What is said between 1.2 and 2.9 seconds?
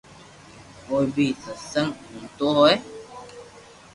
ستسنگ ھوڻتو ھوئي